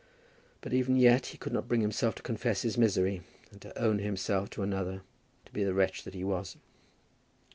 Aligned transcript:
But 0.61 0.73
even 0.73 0.95
yet 0.95 1.27
he 1.27 1.37
could 1.37 1.53
not 1.53 1.67
bring 1.67 1.81
himself 1.81 2.15
to 2.15 2.23
confess 2.23 2.63
his 2.63 2.75
misery, 2.75 3.21
and 3.51 3.61
to 3.61 3.77
own 3.79 3.99
himself 3.99 4.49
to 4.49 4.63
another 4.63 5.03
to 5.45 5.51
be 5.51 5.63
the 5.63 5.75
wretch 5.75 6.05
that 6.05 6.15
he 6.15 6.23
was. 6.23 6.57